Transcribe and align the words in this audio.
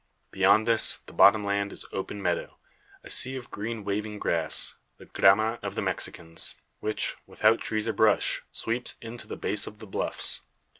Beyond 0.31 0.67
this, 0.67 0.99
the 1.05 1.13
bottom 1.13 1.45
land 1.45 1.71
is 1.71 1.85
open 1.91 2.23
meadow, 2.23 2.57
a 3.03 3.09
sea 3.11 3.35
of 3.35 3.51
green 3.51 3.83
waving 3.83 4.17
grass 4.17 4.73
the 4.97 5.05
gramma 5.05 5.59
of 5.61 5.75
the 5.75 5.81
Mexicans 5.83 6.55
which, 6.79 7.15
without 7.27 7.59
tree 7.61 7.87
or 7.87 7.93
bush, 7.93 8.41
sweeps 8.51 8.95
in 8.99 9.19
to 9.19 9.27
the 9.27 9.37
base 9.37 9.67
of 9.67 9.77
the 9.77 9.85
bluffs. 9.85 10.41